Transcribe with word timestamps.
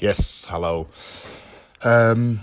Yes, 0.00 0.46
hallo. 0.46 0.88
Ehm, 1.78 2.34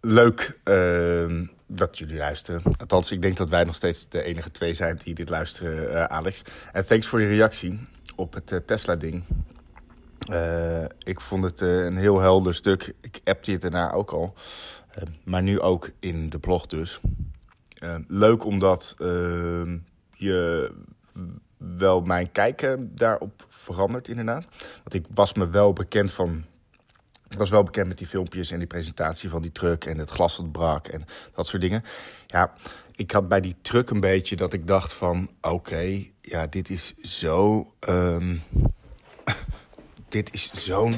leuk 0.00 0.58
ehm, 0.64 1.46
dat 1.66 1.98
jullie 1.98 2.16
luisteren. 2.16 2.62
Althans, 2.78 3.10
ik 3.10 3.22
denk 3.22 3.36
dat 3.36 3.50
wij 3.50 3.64
nog 3.64 3.74
steeds 3.74 4.08
de 4.08 4.22
enige 4.22 4.50
twee 4.50 4.74
zijn 4.74 5.00
die 5.04 5.14
dit 5.14 5.28
luisteren, 5.28 5.94
eh, 5.94 6.04
Alex. 6.04 6.42
En 6.72 6.86
thanks 6.86 7.06
voor 7.06 7.20
je 7.20 7.26
reactie 7.26 7.80
op 8.16 8.34
het 8.34 8.52
eh, 8.52 8.58
Tesla-ding. 8.58 9.24
Eh, 10.30 10.84
ik 10.98 11.20
vond 11.20 11.44
het 11.44 11.60
een 11.60 11.96
heel 11.96 12.20
helder 12.20 12.54
stuk. 12.54 12.94
Ik 13.00 13.20
appte 13.24 13.50
je 13.50 13.58
daarna 13.58 13.92
ook 13.92 14.10
al. 14.10 14.34
maar 15.24 15.42
nu 15.42 15.60
ook 15.60 15.90
in 16.00 16.30
de 16.30 16.38
blog 16.38 16.66
dus. 16.66 17.00
leuk 18.06 18.44
omdat 18.44 18.94
ehm, 18.98 19.78
je 20.12 20.70
wel 21.76 22.00
mijn 22.00 22.32
kijken 22.32 22.96
daarop 22.96 23.46
veranderd, 23.48 24.08
inderdaad. 24.08 24.44
Want 24.76 24.94
ik 24.94 25.06
was 25.14 25.32
me 25.34 25.48
wel 25.48 25.72
bekend 25.72 26.12
van. 26.12 26.44
Ik 27.28 27.38
was 27.38 27.50
wel 27.50 27.62
bekend 27.62 27.88
met 27.88 27.98
die 27.98 28.06
filmpjes 28.06 28.50
en 28.50 28.58
die 28.58 28.66
presentatie 28.66 29.30
van 29.30 29.42
die 29.42 29.52
truck 29.52 29.84
en 29.84 29.98
het 29.98 30.10
glas 30.10 30.36
dat 30.36 30.52
brak 30.52 30.86
en 30.86 31.04
dat 31.34 31.46
soort 31.46 31.62
dingen. 31.62 31.84
Ja, 32.26 32.52
ik 32.94 33.10
had 33.10 33.28
bij 33.28 33.40
die 33.40 33.56
truck 33.62 33.90
een 33.90 34.00
beetje 34.00 34.36
dat 34.36 34.52
ik 34.52 34.66
dacht 34.66 34.92
van... 34.92 35.30
oké, 35.40 36.02
ja, 36.20 36.46
dit 36.46 36.70
is 36.70 36.94
zo... 36.96 37.66
Um, 37.88 38.42
dit 40.08 40.32
is 40.32 40.52
zo'n 40.54 40.94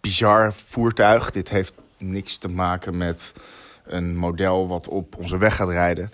bizar 0.00 0.52
voertuig. 0.52 1.30
Dit 1.30 1.48
heeft 1.48 1.74
niks 1.98 2.36
te 2.36 2.48
maken 2.48 2.96
met 2.96 3.32
een 3.84 4.16
model 4.16 4.68
wat 4.68 4.88
op 4.88 5.16
onze 5.16 5.38
weg 5.38 5.56
gaat 5.56 5.68
rijden. 5.68 6.10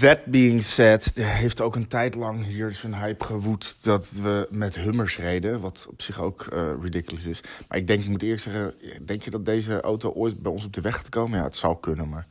That 0.00 0.24
being 0.24 0.64
said, 0.64 1.12
heeft 1.20 1.60
ook 1.60 1.76
een 1.76 1.86
tijd 1.86 2.14
lang 2.14 2.44
hier 2.44 2.72
zo'n 2.72 2.94
hype 2.94 3.24
gewoed 3.24 3.84
dat 3.84 4.10
we 4.10 4.48
met 4.50 4.74
Hummers 4.74 5.18
reden. 5.18 5.60
Wat 5.60 5.86
op 5.90 6.02
zich 6.02 6.20
ook 6.20 6.46
uh, 6.52 6.70
ridiculous 6.80 7.26
is. 7.26 7.40
Maar 7.68 7.78
ik 7.78 7.86
denk, 7.86 8.02
ik 8.02 8.08
moet 8.08 8.22
eerst 8.22 8.44
zeggen, 8.44 8.74
denk 9.04 9.22
je 9.22 9.30
dat 9.30 9.44
deze 9.44 9.80
auto 9.80 10.12
ooit 10.12 10.42
bij 10.42 10.52
ons 10.52 10.64
op 10.64 10.72
de 10.72 10.80
weg 10.80 10.96
gaat 10.96 11.08
komen? 11.08 11.38
Ja, 11.38 11.44
het 11.44 11.56
zou 11.56 11.76
kunnen, 11.80 12.08
maar... 12.08 12.26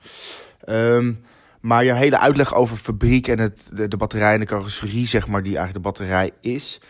Um, 0.69 1.23
maar 1.61 1.83
je 1.83 1.93
hele 1.93 2.19
uitleg 2.19 2.53
over 2.53 2.77
fabriek 2.77 3.27
en 3.27 3.39
het, 3.39 3.71
de, 3.73 3.87
de, 3.87 3.97
batterij 3.97 4.33
en 4.33 4.39
de 4.39 4.45
carrosserie, 4.45 5.05
zeg 5.05 5.27
maar, 5.27 5.43
die 5.43 5.57
eigenlijk 5.57 5.85
de 5.85 5.91
batterij 5.91 6.31
is. 6.41 6.81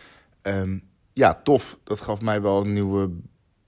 Um, 0.42 0.82
ja, 1.12 1.34
tof. 1.34 1.78
Dat 1.84 2.00
gaf 2.00 2.20
mij 2.20 2.42
wel 2.42 2.60
een 2.60 2.72
nieuwe 2.72 3.10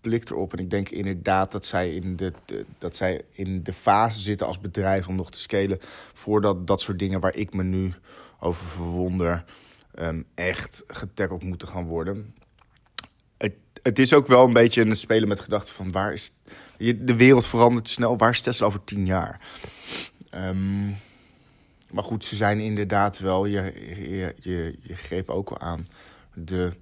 blik 0.06 0.30
erop. 0.30 0.52
En 0.52 0.58
ik 0.58 0.70
denk 0.70 0.88
inderdaad 0.88 1.50
dat 1.50 1.64
zij 1.64 1.94
in 1.94 2.16
de, 2.16 2.32
dat 2.78 2.96
zij 2.96 3.22
in 3.32 3.62
de 3.62 3.72
fase 3.72 4.20
zitten 4.20 4.46
als 4.46 4.60
bedrijf 4.60 5.08
om 5.08 5.14
nog 5.14 5.30
te 5.30 5.38
scalen. 5.38 5.78
Voordat 6.12 6.66
dat 6.66 6.80
soort 6.80 6.98
dingen 6.98 7.20
waar 7.20 7.36
ik 7.36 7.54
me 7.54 7.62
nu 7.62 7.94
over 8.40 8.66
verwonder, 8.66 9.44
um, 9.98 10.24
echt 10.34 10.84
getackeld 10.86 11.42
moeten 11.42 11.68
gaan 11.68 11.84
worden. 11.84 12.34
Het, 13.36 13.54
het 13.82 13.98
is 13.98 14.12
ook 14.12 14.26
wel 14.26 14.44
een 14.44 14.52
beetje 14.52 14.82
een 14.82 14.96
spelen 14.96 15.28
met 15.28 15.40
gedachten 15.40 15.74
van 15.74 15.92
waar 15.92 16.12
is. 16.12 16.32
De 16.78 17.16
wereld 17.16 17.46
verandert 17.46 17.88
snel. 17.88 18.16
Waar 18.16 18.30
is 18.30 18.40
Tesla 18.40 18.66
over 18.66 18.84
tien 18.84 19.06
jaar? 19.06 19.40
Um, 20.34 20.96
maar 21.90 22.04
goed, 22.04 22.24
ze 22.24 22.36
zijn 22.36 22.58
inderdaad 22.58 23.18
wel. 23.18 23.46
Je, 23.46 23.62
je, 24.08 24.34
je, 24.38 24.78
je 24.80 24.96
greep 24.96 25.30
ook 25.30 25.50
al 25.50 25.58
aan. 25.58 25.86
De 26.34 26.72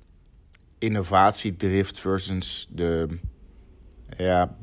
innovatiedrift 0.85 2.01
versus 2.01 2.67
de, 2.71 3.19
ja, 4.17 4.57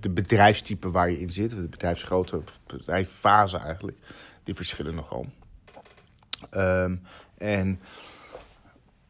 de 0.00 0.10
bedrijfstype 0.10 0.90
waar 0.90 1.10
je 1.10 1.20
in 1.20 1.32
zit. 1.32 1.50
De 1.50 1.68
bedrijfsgrootte, 1.68 2.42
bedrijfsfase 2.66 3.58
eigenlijk. 3.58 3.98
Die 4.42 4.54
verschillen 4.54 4.94
nogal. 4.94 5.26
Um, 6.50 7.02
en 7.38 7.80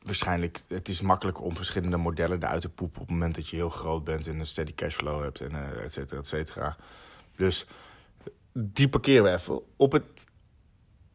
waarschijnlijk, 0.03 0.61
het 0.69 0.89
is 0.89 1.01
makkelijk 1.01 1.43
om 1.43 1.57
verschillende 1.57 1.97
modellen 1.97 2.43
eruit 2.43 2.61
te 2.61 2.69
poepen... 2.69 3.01
op 3.01 3.07
het 3.07 3.17
moment 3.17 3.35
dat 3.35 3.49
je 3.49 3.57
heel 3.57 3.71
groot 3.71 4.05
bent 4.05 4.27
en 4.27 4.39
een 4.39 4.47
steady 4.47 4.75
cashflow 4.75 5.23
hebt 5.23 5.41
en 5.41 5.53
uh, 5.53 5.85
et 5.85 5.93
cetera, 5.93 6.21
et 6.21 6.27
cetera. 6.27 6.77
Dus 7.37 7.67
die 8.53 8.89
parkeren 8.89 9.23
we 9.23 9.33
even. 9.33 9.63
Op 9.77 9.93
het 9.93 10.27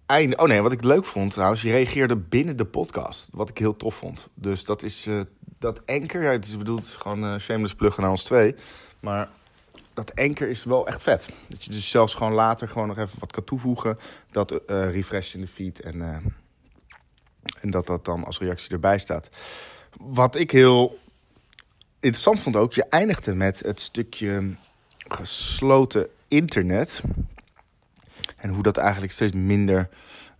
Oh 0.09 0.47
nee, 0.47 0.61
wat 0.61 0.71
ik 0.71 0.83
leuk 0.83 1.05
vond 1.05 1.31
trouwens, 1.31 1.61
je 1.61 1.71
reageerde 1.71 2.15
binnen 2.15 2.57
de 2.57 2.65
podcast. 2.65 3.27
Wat 3.31 3.49
ik 3.49 3.57
heel 3.57 3.75
tof 3.75 3.95
vond. 3.95 4.27
Dus 4.33 4.63
dat 4.63 4.83
is 4.83 5.07
uh, 5.07 5.21
dat 5.59 5.85
anker. 5.85 6.23
Ja, 6.23 6.31
het 6.31 6.45
is 6.45 6.57
bedoeld 6.57 6.87
gewoon 6.87 7.23
uh, 7.23 7.39
shameless 7.39 7.75
pluggen 7.75 8.01
naar 8.01 8.11
ons 8.11 8.23
twee. 8.23 8.55
Maar 8.99 9.29
dat 9.93 10.15
anker 10.15 10.49
is 10.49 10.63
wel 10.63 10.87
echt 10.87 11.03
vet. 11.03 11.29
Dat 11.47 11.63
je 11.63 11.71
dus 11.71 11.89
zelfs 11.89 12.13
gewoon 12.13 12.33
later 12.33 12.67
gewoon 12.67 12.87
nog 12.87 12.97
even 12.97 13.19
wat 13.19 13.31
kan 13.31 13.43
toevoegen. 13.43 13.97
Dat 14.31 14.51
uh, 14.51 14.59
refresh 14.67 15.33
in 15.33 15.41
de 15.41 15.47
feed 15.47 15.79
en, 15.79 16.01
en 17.61 17.71
dat 17.71 17.85
dat 17.85 18.05
dan 18.05 18.23
als 18.23 18.39
reactie 18.39 18.71
erbij 18.71 18.97
staat. 18.97 19.29
Wat 19.97 20.35
ik 20.35 20.51
heel 20.51 20.99
interessant 21.99 22.39
vond 22.39 22.55
ook, 22.55 22.73
je 22.73 22.85
eindigde 22.89 23.35
met 23.35 23.59
het 23.59 23.79
stukje 23.79 24.55
gesloten 25.07 26.07
internet. 26.27 27.03
En 28.39 28.49
hoe 28.49 28.63
dat 28.63 28.77
eigenlijk 28.77 29.11
steeds 29.11 29.33
minder, 29.33 29.89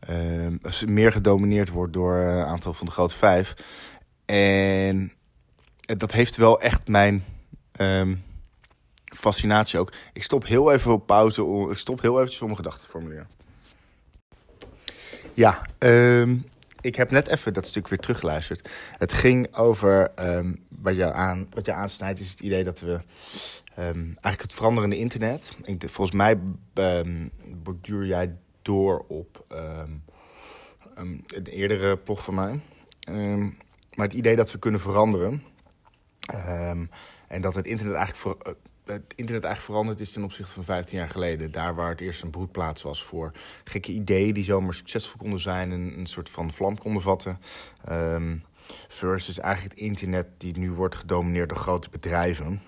uh, 0.10 0.86
meer 0.86 1.12
gedomineerd 1.12 1.70
wordt 1.70 1.94
door 1.94 2.16
een 2.16 2.40
eh, 2.40 2.48
aantal 2.48 2.74
van 2.74 2.86
de 2.86 2.92
grote 2.92 3.16
vijf. 3.16 3.54
En 4.26 5.12
dat 5.80 6.12
heeft 6.12 6.36
wel 6.36 6.62
echt 6.62 6.88
mijn 6.88 7.24
um, 7.82 8.24
fascinatie 9.06 9.80
ook. 9.80 9.94
Ik 10.14 10.24
stop 10.24 10.46
heel 10.46 10.72
even 10.72 10.92
op 10.92 11.06
pauze. 11.06 11.68
Ik 11.72 11.78
stop 11.78 12.02
heel 12.02 12.16
eventjes 12.16 12.42
om 12.42 12.46
mijn 12.46 12.58
gedachten 12.58 12.84
te 12.84 12.90
formuleren. 12.90 13.28
Ja, 15.34 15.62
um, 15.80 16.46
ik 16.82 16.96
heb 16.96 17.12
net 17.12 17.28
even 17.28 17.54
dat 17.54 17.68
stuk 17.68 17.88
weer 17.88 18.00
teruggeluisterd. 18.00 18.70
Het 18.98 19.14
ging 19.14 19.56
over 19.56 20.12
wat, 20.70 20.96
je 20.96 21.12
aan, 21.14 21.48
wat 21.50 21.66
je 21.66 21.74
aansnijdt, 21.74 22.20
is 22.20 22.30
het 22.30 22.40
idee 22.40 22.64
dat 22.64 22.80
we 22.80 23.00
um, 23.79 24.06
eigenlijk 24.06 24.41
het 24.41 24.53
veranderende 24.53 24.97
internet. 24.97 25.57
Ik, 25.63 25.90
volgens 25.90 26.16
mij 26.16 26.40
um, 26.73 27.31
borduur 27.63 28.06
jij 28.06 28.35
door 28.62 29.06
op 29.07 29.45
um, 29.51 30.03
een 31.28 31.45
eerdere 31.45 31.97
blog 31.97 32.23
van 32.23 32.34
mij. 32.34 32.59
maar 33.95 34.06
het 34.06 34.13
idee 34.13 34.35
dat 34.35 34.51
we 34.51 34.59
kunnen 34.59 34.81
veranderen. 34.81 35.44
en 37.28 37.41
dat 37.41 37.56
het 37.56 37.67
internet 37.67 37.95
eigenlijk 37.95 38.16
voor, 38.16 38.38
uh, 38.47 38.53
het 38.85 39.13
internet 39.16 39.44
eigenlijk 39.44 39.62
veranderd 39.62 40.00
is 40.00 40.11
ten 40.11 40.23
opzichte 40.23 40.53
van 40.53 40.63
15 40.63 40.97
jaar 40.97 41.09
geleden. 41.09 41.51
Daar 41.51 41.75
waar 41.75 41.90
het 41.90 42.01
eerst 42.01 42.22
een 42.22 42.29
broedplaats 42.29 42.81
was 42.81 43.03
voor 43.03 43.31
gekke 43.63 43.91
ideeën 43.91 44.34
die 44.34 44.44
zomaar 44.44 44.73
succesvol 44.73 45.17
konden 45.19 45.40
zijn. 45.40 45.72
Een, 45.72 45.97
een 45.97 46.07
soort 46.07 46.29
van 46.29 46.53
vlam 46.53 46.78
konden 46.78 47.01
vatten. 47.01 47.40
Versus 48.88 49.40
eigenlijk 49.40 49.73
het 49.73 49.84
internet 49.84 50.28
die 50.38 50.57
nu 50.57 50.72
wordt 50.72 50.96
gedomineerd 50.96 51.50
door 51.50 51.57
grote 51.57 51.90
bedrijven. 51.90 52.61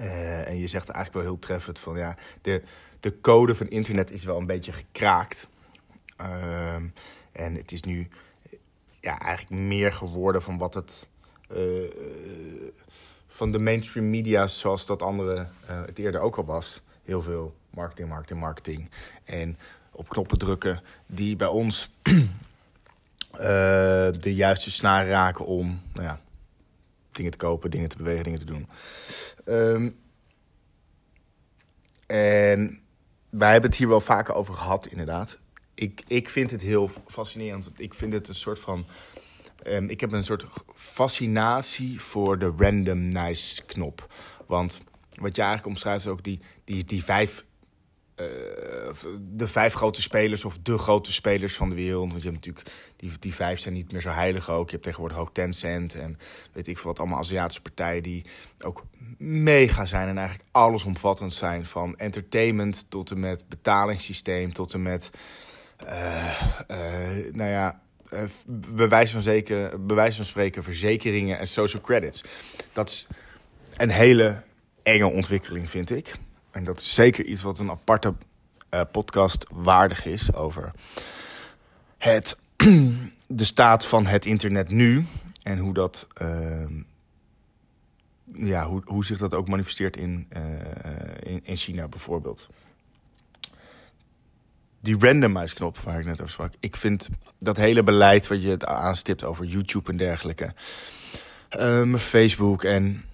Uh, 0.00 0.48
en 0.48 0.58
je 0.58 0.68
zegt 0.68 0.88
eigenlijk 0.88 1.24
wel 1.24 1.34
heel 1.34 1.38
treffend 1.38 1.80
van 1.80 1.96
ja, 1.96 2.16
de, 2.42 2.62
de 3.00 3.20
code 3.20 3.54
van 3.54 3.68
internet 3.68 4.10
is 4.10 4.24
wel 4.24 4.38
een 4.38 4.46
beetje 4.46 4.72
gekraakt. 4.72 5.48
Uh, 6.20 6.74
en 7.32 7.54
het 7.54 7.72
is 7.72 7.82
nu 7.82 8.08
ja, 9.00 9.18
eigenlijk 9.18 9.62
meer 9.62 9.92
geworden 9.92 10.42
van 10.42 10.58
wat 10.58 10.74
het. 10.74 11.06
Uh, 11.56 11.90
van 13.28 13.52
de 13.52 13.58
mainstream 13.58 14.10
media 14.10 14.46
zoals 14.46 14.86
dat 14.86 15.02
andere 15.02 15.46
het 15.66 15.98
eerder 15.98 16.20
ook 16.20 16.36
al 16.36 16.44
was. 16.44 16.80
Heel 17.04 17.22
veel 17.22 17.54
marketing, 17.70 18.08
marketing, 18.08 18.40
marketing. 18.40 18.90
En 19.24 19.58
op 19.90 20.08
knoppen 20.08 20.38
drukken 20.38 20.82
die 21.06 21.36
bij 21.36 21.46
ons 21.46 21.90
de 24.20 24.34
juiste 24.34 24.70
snaren 24.70 25.08
raken 25.08 25.46
om 25.46 25.80
nou 25.92 26.06
ja, 26.06 26.20
dingen 27.14 27.30
te 27.30 27.36
kopen, 27.38 27.70
dingen 27.70 27.88
te 27.88 27.96
bewegen, 27.96 28.24
dingen 28.24 28.38
te 28.38 28.44
doen. 28.44 28.68
Um, 29.48 29.96
en 32.06 32.80
wij 33.30 33.52
hebben 33.52 33.70
het 33.70 33.78
hier 33.78 33.88
wel 33.88 34.00
vaker 34.00 34.34
over 34.34 34.54
gehad, 34.54 34.86
inderdaad. 34.86 35.38
Ik, 35.74 36.02
ik 36.06 36.28
vind 36.28 36.50
het 36.50 36.60
heel 36.60 36.90
fascinerend. 37.06 37.72
Ik 37.76 37.94
vind 37.94 38.12
het 38.12 38.28
een 38.28 38.34
soort 38.34 38.58
van. 38.58 38.86
Um, 39.66 39.88
ik 39.88 40.00
heb 40.00 40.12
een 40.12 40.24
soort 40.24 40.44
fascinatie 40.74 42.00
voor 42.00 42.38
de 42.38 42.94
nice 42.94 43.64
knop. 43.64 44.14
Want 44.46 44.80
wat 45.14 45.36
je 45.36 45.42
eigenlijk 45.42 45.70
omschrijft 45.70 46.04
is 46.04 46.10
ook 46.10 46.22
die, 46.22 46.40
die, 46.64 46.84
die 46.84 47.04
vijf 47.04 47.44
uh, 48.20 48.26
de 49.20 49.48
vijf 49.48 49.74
grote 49.74 50.02
spelers 50.02 50.44
of 50.44 50.58
de 50.62 50.78
grote 50.78 51.12
spelers 51.12 51.54
van 51.54 51.68
de 51.68 51.74
wereld. 51.74 52.10
Want 52.10 52.22
je 52.22 52.30
hebt 52.30 52.46
natuurlijk, 52.46 52.74
die, 52.96 53.12
die 53.18 53.34
vijf 53.34 53.60
zijn 53.60 53.74
niet 53.74 53.92
meer 53.92 54.00
zo 54.00 54.10
heilig 54.10 54.50
ook. 54.50 54.66
Je 54.66 54.72
hebt 54.72 54.82
tegenwoordig 54.82 55.18
ook 55.18 55.34
Tencent 55.34 55.94
en 55.94 56.18
weet 56.52 56.66
ik 56.66 56.78
veel 56.78 56.86
wat, 56.86 56.98
allemaal 56.98 57.18
Aziatische 57.18 57.62
partijen 57.62 58.02
die 58.02 58.24
ook 58.58 58.84
mega 59.18 59.84
zijn 59.84 60.08
en 60.08 60.18
eigenlijk 60.18 60.48
allesomvattend 60.50 61.32
zijn. 61.32 61.66
Van 61.66 61.96
entertainment 61.96 62.86
tot 62.88 63.10
en 63.10 63.20
met 63.20 63.44
betalingssysteem, 63.48 64.52
tot 64.52 64.72
en 64.72 64.82
met, 64.82 65.10
uh, 65.84 66.40
uh, 66.70 67.32
nou 67.32 67.50
ja, 67.50 67.80
uh, 68.12 68.20
bewijs 68.48 69.10
van, 69.10 69.22
zeker, 69.22 69.86
bewijs 69.86 70.16
van 70.16 70.24
spreken, 70.24 70.62
verzekeringen 70.62 71.38
en 71.38 71.46
social 71.46 71.82
credits. 71.82 72.24
Dat 72.72 72.88
is 72.88 73.08
een 73.76 73.90
hele 73.90 74.42
enge 74.82 75.10
ontwikkeling, 75.10 75.70
vind 75.70 75.90
ik. 75.90 76.14
En 76.50 76.64
dat 76.64 76.78
is 76.78 76.94
zeker 76.94 77.24
iets 77.24 77.42
wat 77.42 77.58
een 77.58 77.70
aparte 77.70 78.14
uh, 78.74 78.80
podcast 78.92 79.46
waardig 79.50 80.04
is 80.04 80.34
over 80.34 80.72
het, 81.98 82.38
de 83.26 83.44
staat 83.44 83.86
van 83.86 84.06
het 84.06 84.26
internet 84.26 84.68
nu. 84.68 85.06
En 85.42 85.58
hoe 85.58 85.74
dat 85.74 86.06
uh, 86.22 86.66
ja, 88.34 88.66
hoe, 88.66 88.82
hoe 88.84 89.04
zich 89.04 89.18
dat 89.18 89.34
ook 89.34 89.48
manifesteert 89.48 89.96
in, 89.96 90.28
in, 91.22 91.40
in 91.44 91.56
China 91.56 91.88
bijvoorbeeld 91.88 92.48
die 94.80 94.98
randomize 94.98 95.54
knop 95.54 95.78
waar 95.78 95.98
ik 95.98 96.04
net 96.04 96.20
over 96.20 96.32
sprak. 96.32 96.52
Ik 96.60 96.76
vind 96.76 97.08
dat 97.38 97.56
hele 97.56 97.82
beleid 97.82 98.26
wat 98.26 98.42
je 98.42 98.66
aanstipt 98.66 99.24
over 99.24 99.44
YouTube 99.44 99.90
en 99.90 99.96
dergelijke. 99.96 100.54
Uh, 101.58 101.94
Facebook 101.94 102.64
en, 102.64 103.04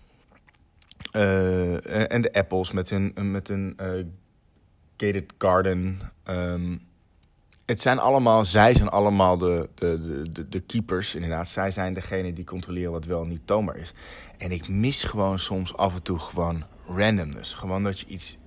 en 1.11 2.23
de 2.23 2.33
Apples 2.33 2.71
met 2.71 2.91
hun, 2.91 3.13
met 3.31 3.49
hun 3.49 3.77
gated 5.01 5.33
garden. 5.39 6.01
Um, 6.25 6.89
het 7.67 7.81
zijn 7.81 7.99
allemaal, 7.99 8.45
zij 8.45 8.75
zijn 8.75 8.89
allemaal 8.89 9.39
de, 9.39 9.69
de, 9.75 10.29
de, 10.33 10.49
de 10.49 10.61
keepers, 10.61 11.15
inderdaad. 11.15 11.49
Zij 11.49 11.71
zijn 11.71 11.95
degene 11.95 12.33
die 12.33 12.45
controleren 12.45 12.93
wat 12.93 13.05
wel 13.05 13.25
niet 13.25 13.47
toonbaar 13.47 13.77
is. 13.77 13.93
En 14.39 14.53
ik 14.53 14.69
mis 14.69 15.05
gewoon 15.05 15.39
soms 15.39 15.77
af 15.77 15.95
en 15.95 16.03
toe 16.03 16.19
gewoon 16.19 16.65
randomness. 16.87 17.55
Gewoon 17.55 17.83
dat 17.83 18.01
je 18.01 18.07
iets 18.07 18.39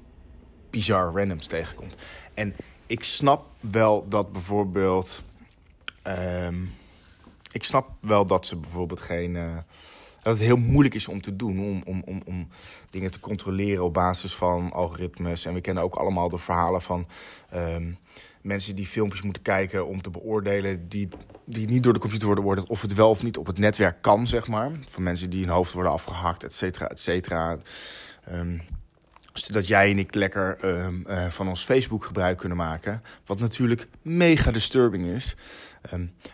bizar 0.69 1.13
randoms 1.13 1.47
tegenkomt. 1.47 1.95
En 2.33 2.55
ik 2.85 3.03
snap 3.03 3.45
wel 3.59 4.05
dat 4.09 4.31
bijvoorbeeld. 4.31 5.21
Um, 6.07 6.73
ik 7.51 7.63
snap 7.63 7.89
wel 7.99 8.25
dat 8.25 8.47
ze 8.47 8.55
bijvoorbeeld 8.55 9.01
geen. 9.01 9.35
Uh, 9.35 9.57
dat 10.23 10.33
het 10.33 10.43
heel 10.43 10.55
moeilijk 10.57 10.95
is 10.95 11.07
om 11.07 11.21
te 11.21 11.35
doen. 11.35 11.59
Om, 11.59 11.81
om, 11.85 12.03
om, 12.05 12.21
om 12.25 12.47
dingen 12.89 13.11
te 13.11 13.19
controleren 13.19 13.83
op 13.83 13.93
basis 13.93 14.35
van 14.35 14.71
algoritmes. 14.71 15.45
En 15.45 15.53
we 15.53 15.61
kennen 15.61 15.83
ook 15.83 15.95
allemaal 15.95 16.29
de 16.29 16.37
verhalen 16.37 16.81
van. 16.81 17.07
Um, 17.55 17.97
mensen 18.41 18.75
die 18.75 18.87
filmpjes 18.87 19.21
moeten 19.21 19.41
kijken 19.41 19.87
om 19.87 20.01
te 20.01 20.09
beoordelen. 20.09 20.89
Die, 20.89 21.09
die 21.45 21.67
niet 21.67 21.83
door 21.83 21.93
de 21.93 21.99
computer 21.99 22.25
worden 22.25 22.43
beoordeeld. 22.43 22.69
Of 22.69 22.81
het 22.81 22.93
wel 22.93 23.09
of 23.09 23.23
niet 23.23 23.37
op 23.37 23.47
het 23.47 23.57
netwerk 23.57 24.01
kan, 24.01 24.27
zeg 24.27 24.47
maar. 24.47 24.71
Van 24.89 25.03
mensen 25.03 25.29
die 25.29 25.41
hun 25.41 25.53
hoofd 25.53 25.73
worden 25.73 25.91
afgehakt, 25.91 26.43
et 26.43 26.53
cetera, 26.53 26.87
et 26.87 26.99
cetera. 26.99 27.57
Um, 28.31 28.61
zodat 29.33 29.67
jij 29.67 29.91
en 29.91 29.99
ik 29.99 30.15
lekker 30.15 30.65
um, 30.65 31.03
uh, 31.07 31.27
van 31.27 31.47
ons 31.47 31.63
Facebook 31.63 32.05
gebruik 32.05 32.37
kunnen 32.37 32.57
maken. 32.57 33.01
Wat 33.25 33.39
natuurlijk 33.39 33.87
mega 34.01 34.51
disturbing 34.51 35.05
is. 35.05 35.35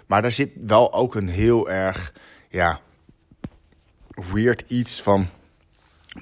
Maar 0.08 0.22
daar 0.22 0.32
zit 0.32 0.52
wel 0.62 0.94
ook 0.94 1.16
een 1.16 1.30
heel 1.30 1.70
erg, 1.70 2.14
ja, 2.50 2.82
weird 4.32 4.64
iets 4.68 5.02
van. 5.02 5.28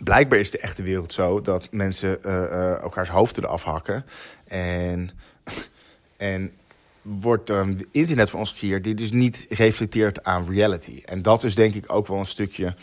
Blijkbaar 0.03 0.39
is 0.39 0.51
de 0.51 0.59
echte 0.59 0.83
wereld 0.83 1.13
zo 1.13 1.41
dat 1.41 1.71
mensen 1.71 2.17
uh, 2.25 2.33
uh, 2.33 2.81
elkaars 2.81 3.09
hoofden 3.09 3.43
eraf 3.43 3.63
hakken. 3.63 4.05
En, 4.47 5.09
en 6.17 6.51
wordt 7.01 7.49
um, 7.49 7.79
internet 7.91 8.29
voor 8.29 8.39
ons 8.39 8.51
gecreëerd 8.51 8.83
die 8.83 8.93
dus 8.93 9.11
niet 9.11 9.45
reflecteert 9.49 10.23
aan 10.23 10.49
reality. 10.49 11.01
En 11.05 11.21
dat 11.21 11.43
is 11.43 11.55
denk 11.55 11.73
ik 11.73 11.93
ook 11.93 12.07
wel 12.07 12.19
een 12.19 12.25
stukje 12.25 12.75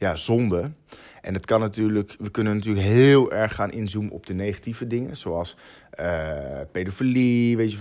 ja, 0.00 0.16
zonde. 0.16 0.72
En 1.20 1.34
het 1.34 1.46
kan 1.46 1.60
natuurlijk, 1.60 2.16
we 2.18 2.30
kunnen 2.30 2.54
natuurlijk 2.54 2.86
heel 2.86 3.32
erg 3.32 3.54
gaan 3.54 3.72
inzoomen 3.72 4.12
op 4.12 4.26
de 4.26 4.34
negatieve 4.34 4.86
dingen, 4.86 5.16
zoals 5.16 5.56
uh, 6.00 6.60
pedofilie, 6.72 7.56
weet 7.56 7.72
je, 7.72 7.78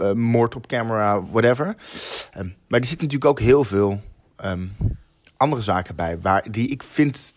uh, 0.00 0.08
uh, 0.08 0.12
moord 0.12 0.54
op 0.54 0.66
camera, 0.66 1.22
whatever. 1.22 1.66
Um, 2.38 2.54
maar 2.68 2.80
er 2.80 2.86
zit 2.86 3.00
natuurlijk 3.00 3.30
ook 3.30 3.40
heel 3.40 3.64
veel 3.64 4.00
um, 4.44 4.72
andere 5.36 5.62
zaken 5.62 5.96
bij, 5.96 6.18
waar, 6.20 6.50
die 6.50 6.68
ik 6.68 6.82
vind, 6.82 7.34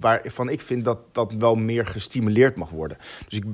waarvan 0.00 0.48
ik 0.48 0.60
vind 0.60 0.84
dat 0.84 0.98
dat 1.12 1.32
wel 1.32 1.54
meer 1.54 1.86
gestimuleerd 1.86 2.56
mag 2.56 2.70
worden. 2.70 2.96
Dus 3.28 3.38
ik, 3.38 3.44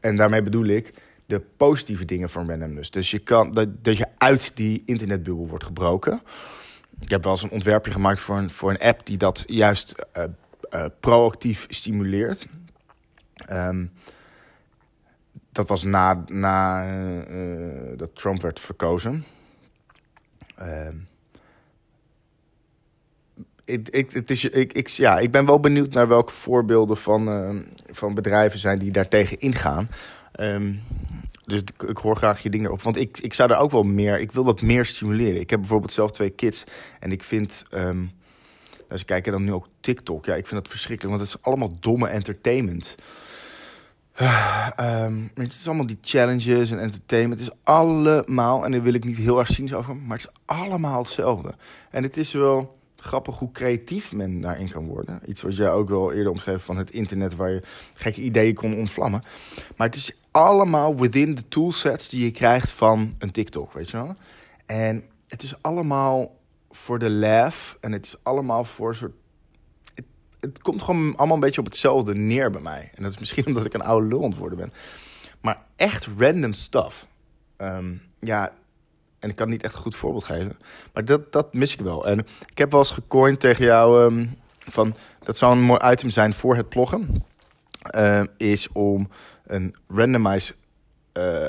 en 0.00 0.16
daarmee 0.16 0.42
bedoel 0.42 0.66
ik 0.66 0.92
de 1.26 1.40
positieve 1.56 2.04
dingen 2.04 2.30
van 2.30 2.48
randomness. 2.50 2.90
Dus 2.90 3.10
je 3.10 3.18
kan, 3.18 3.50
dat, 3.50 3.84
dat 3.84 3.96
je 3.96 4.06
uit 4.16 4.56
die 4.56 4.82
internetbubbel 4.86 5.48
wordt 5.48 5.64
gebroken. 5.64 6.22
Ik 7.00 7.10
heb 7.10 7.22
wel 7.22 7.32
eens 7.32 7.42
een 7.42 7.50
ontwerpje 7.50 7.92
gemaakt 7.92 8.20
voor 8.20 8.36
een, 8.36 8.50
voor 8.50 8.70
een 8.70 8.78
app 8.78 9.06
die 9.06 9.16
dat 9.16 9.44
juist 9.46 10.06
uh, 10.16 10.24
uh, 10.70 10.84
proactief 11.00 11.66
stimuleert. 11.68 12.48
Um, 13.52 13.92
dat 15.52 15.68
was 15.68 15.82
na, 15.82 16.24
na 16.26 16.86
uh, 17.28 17.96
dat 17.96 18.16
Trump 18.16 18.42
werd 18.42 18.60
verkozen. 18.60 19.24
Um, 20.60 21.08
ik, 23.64 24.12
het 24.12 24.30
ik, 24.54 24.72
ik, 24.72 24.88
ja, 24.88 25.18
ik 25.18 25.30
ben 25.30 25.46
wel 25.46 25.60
benieuwd 25.60 25.92
naar 25.92 26.08
welke 26.08 26.32
voorbeelden 26.32 26.96
van, 26.96 27.64
van 27.90 28.14
bedrijven 28.14 28.58
zijn 28.58 28.78
die 28.78 28.90
daartegen 28.90 29.40
ingaan. 29.40 29.88
Um, 30.40 30.82
dus 31.48 31.62
ik, 31.88 31.96
hoor 31.96 32.16
graag 32.16 32.42
je 32.42 32.50
dingen 32.50 32.72
op. 32.72 32.82
Want 32.82 32.96
ik, 32.96 33.18
ik 33.18 33.34
zou 33.34 33.50
er 33.50 33.56
ook 33.56 33.70
wel 33.70 33.82
meer... 33.82 34.20
Ik 34.20 34.32
wil 34.32 34.44
wat 34.44 34.62
meer 34.62 34.84
stimuleren. 34.84 35.40
Ik 35.40 35.50
heb 35.50 35.60
bijvoorbeeld 35.60 35.92
zelf 35.92 36.10
twee 36.10 36.30
kids. 36.30 36.64
En 37.00 37.12
ik 37.12 37.22
vind... 37.22 37.62
Als 38.90 39.00
ik 39.00 39.06
kijk 39.06 39.24
dan 39.24 39.44
nu 39.44 39.52
ook 39.52 39.66
TikTok. 39.80 40.24
Ja, 40.24 40.34
ik 40.34 40.46
vind 40.46 40.60
dat 40.60 40.70
verschrikkelijk. 40.70 41.16
Want 41.16 41.28
het 41.28 41.38
is 41.38 41.46
allemaal 41.46 41.76
domme 41.80 42.08
entertainment. 42.08 42.96
Um, 44.80 45.30
het 45.34 45.52
is 45.52 45.66
allemaal 45.66 45.86
die 45.86 45.98
challenges 46.02 46.70
en 46.70 46.80
entertainment. 46.80 47.40
Het 47.40 47.48
is 47.48 47.56
allemaal... 47.62 48.64
En 48.64 48.70
daar 48.70 48.82
wil 48.82 48.94
ik 48.94 49.04
niet 49.04 49.16
heel 49.16 49.38
erg 49.38 49.48
zien 49.48 49.74
over. 49.74 49.96
Maar 49.96 50.16
het 50.16 50.26
is 50.26 50.40
allemaal 50.56 50.98
hetzelfde. 50.98 51.54
En 51.90 52.02
het 52.02 52.16
is 52.16 52.32
wel 52.32 52.78
grappig 52.96 53.38
hoe 53.38 53.52
creatief 53.52 54.12
men 54.12 54.40
daarin 54.40 54.70
kan 54.70 54.86
worden. 54.86 55.20
Iets 55.26 55.42
wat 55.42 55.56
jij 55.56 55.70
ook 55.70 55.88
wel 55.88 56.12
eerder 56.12 56.32
omschreef 56.32 56.64
van 56.64 56.76
het 56.76 56.90
internet... 56.90 57.36
waar 57.36 57.50
je 57.50 57.62
gekke 57.94 58.20
ideeën 58.20 58.54
kon 58.54 58.76
ontvlammen. 58.76 59.22
Maar 59.76 59.86
het 59.86 59.96
is 59.96 60.17
allemaal 60.30 60.96
within 60.96 61.34
de 61.34 61.48
toolsets 61.48 62.08
die 62.08 62.24
je 62.24 62.30
krijgt 62.30 62.70
van 62.70 63.12
een 63.18 63.30
TikTok, 63.30 63.72
weet 63.72 63.90
je 63.90 63.96
wel. 63.96 64.16
En 64.66 65.04
het 65.28 65.42
is 65.42 65.62
allemaal 65.62 66.36
voor 66.70 66.98
de 66.98 67.10
laugh 67.10 67.74
en 67.80 67.92
het 67.92 68.06
is 68.06 68.16
allemaal 68.22 68.64
voor 68.64 68.94
soort... 68.94 69.12
Het, 70.40 70.62
komt 70.62 70.82
gewoon 70.82 71.16
allemaal 71.16 71.34
een 71.34 71.42
beetje 71.42 71.60
op 71.60 71.66
hetzelfde 71.66 72.14
neer 72.14 72.50
bij 72.50 72.60
mij. 72.60 72.90
En 72.94 73.02
dat 73.02 73.12
is 73.12 73.18
misschien 73.18 73.46
omdat 73.46 73.64
ik 73.64 73.74
een 73.74 73.82
oude 73.82 74.06
lul 74.06 74.34
worden 74.38 74.58
ben. 74.58 74.72
Maar 75.40 75.62
echt 75.76 76.08
random 76.18 76.52
stuff. 76.52 77.06
Um, 77.56 78.02
ja, 78.18 78.52
en 79.18 79.28
ik 79.28 79.36
kan 79.36 79.48
niet 79.48 79.62
echt 79.62 79.74
een 79.74 79.80
goed 79.80 79.96
voorbeeld 79.96 80.24
geven. 80.24 80.58
Maar 80.92 81.04
dat, 81.04 81.32
dat 81.32 81.54
mis 81.54 81.72
ik 81.72 81.80
wel. 81.80 82.06
En 82.06 82.18
ik 82.50 82.58
heb 82.58 82.70
wel 82.70 82.80
eens 82.80 82.90
gecoind 82.90 83.40
tegen 83.40 83.64
jou... 83.64 84.04
Um, 84.04 84.36
van, 84.58 84.94
dat 85.22 85.36
zou 85.36 85.52
een 85.52 85.62
mooi 85.62 85.90
item 85.90 86.10
zijn 86.10 86.34
voor 86.34 86.56
het 86.56 86.68
ploggen. 86.68 87.24
Uh, 87.96 88.22
is 88.36 88.72
om 88.72 89.08
een 89.46 89.74
randomize 89.88 90.54
uh, 91.12 91.48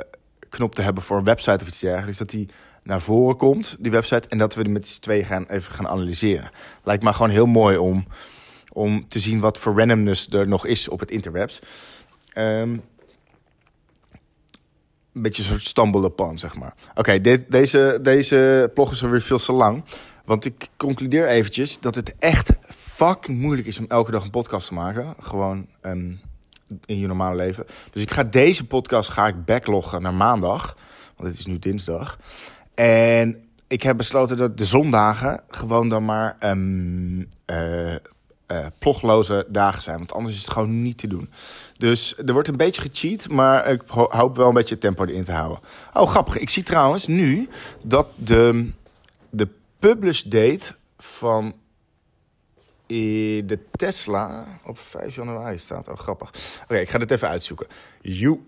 knop 0.49 0.75
te 0.75 0.81
hebben 0.81 1.03
voor 1.03 1.17
een 1.17 1.23
website 1.23 1.63
of 1.63 1.67
iets 1.67 1.79
dergelijks. 1.79 2.17
Dat 2.17 2.29
die 2.29 2.49
naar 2.83 3.01
voren 3.01 3.37
komt, 3.37 3.75
die 3.79 3.91
website. 3.91 4.27
En 4.29 4.37
dat 4.37 4.55
we 4.55 4.63
die 4.63 4.73
met 4.73 4.87
z'n 4.87 5.01
tweeën 5.01 5.25
gaan, 5.25 5.45
even 5.45 5.73
gaan 5.73 5.87
analyseren. 5.87 6.51
Lijkt 6.83 7.03
me 7.03 7.13
gewoon 7.13 7.29
heel 7.29 7.45
mooi 7.45 7.77
om, 7.77 8.07
om 8.73 9.07
te 9.07 9.19
zien 9.19 9.39
wat 9.39 9.57
voor 9.57 9.77
randomness 9.77 10.27
er 10.27 10.47
nog 10.47 10.65
is 10.65 10.89
op 10.89 10.99
het 10.99 11.11
interwebs. 11.11 11.59
Um, 12.35 12.81
een 15.13 15.21
beetje 15.21 15.43
een 15.43 15.49
soort 15.49 15.63
stumble 15.63 16.05
upon, 16.05 16.39
zeg 16.39 16.55
maar. 16.55 16.73
Oké, 16.95 17.21
deze, 17.49 17.99
deze 18.01 18.71
blog 18.73 18.91
is 18.91 19.03
alweer 19.03 19.21
veel 19.21 19.37
te 19.37 19.51
lang. 19.51 19.83
Want 20.25 20.45
ik 20.45 20.67
concludeer 20.77 21.27
eventjes 21.27 21.79
dat 21.79 21.95
het 21.95 22.15
echt 22.15 22.51
fucking 22.75 23.39
moeilijk 23.39 23.67
is 23.67 23.79
om 23.79 23.85
elke 23.87 24.11
dag 24.11 24.23
een 24.23 24.29
podcast 24.29 24.67
te 24.67 24.73
maken. 24.73 25.13
Gewoon 25.19 25.67
um, 25.81 26.19
in 26.85 26.99
je 26.99 27.07
normale 27.07 27.35
leven. 27.35 27.65
Dus 27.91 28.01
ik 28.01 28.11
ga 28.11 28.23
deze 28.23 28.65
podcast 28.65 29.09
ga 29.09 29.27
ik 29.27 29.45
backloggen 29.45 30.01
naar 30.01 30.13
maandag. 30.13 30.75
Want 31.15 31.29
het 31.29 31.39
is 31.39 31.45
nu 31.45 31.59
dinsdag. 31.59 32.17
En 32.73 33.43
ik 33.67 33.83
heb 33.83 33.97
besloten 33.97 34.37
dat 34.37 34.57
de 34.57 34.65
zondagen 34.65 35.41
gewoon 35.49 35.89
dan 35.89 36.05
maar 36.05 36.37
um, 36.39 37.29
plogloze 38.79 39.45
dagen 39.49 39.81
zijn. 39.81 39.97
Want 39.97 40.13
anders 40.13 40.35
is 40.35 40.41
het 40.41 40.51
gewoon 40.51 40.81
niet 40.81 40.97
te 40.97 41.07
doen. 41.07 41.29
Dus 41.77 42.17
er 42.17 42.33
wordt 42.33 42.47
een 42.47 42.57
beetje 42.57 42.81
gecheat, 42.81 43.29
maar 43.29 43.67
ik 43.67 43.81
hoop 43.87 44.35
wel 44.35 44.47
een 44.47 44.53
beetje 44.53 44.73
het 44.73 44.83
tempo 44.83 45.05
erin 45.05 45.23
te 45.23 45.31
houden. 45.31 45.59
Oh, 45.93 46.07
grappig. 46.09 46.37
Ik 46.37 46.49
zie 46.49 46.63
trouwens 46.63 47.07
nu 47.07 47.49
dat 47.83 48.09
de, 48.15 48.69
de 49.29 49.47
publish 49.79 50.21
date 50.21 50.75
van 50.97 51.53
de 52.89 53.59
Tesla 53.71 54.47
op 54.65 54.79
5 54.79 55.15
januari 55.15 55.57
staat. 55.57 55.87
Oh, 55.87 55.97
grappig. 55.97 56.31
Oké, 56.63 56.77
ik 56.77 56.89
ga 56.89 56.97
dit 56.97 57.11
even 57.11 57.29
uitzoeken. 57.29 57.67
You. 58.01 58.45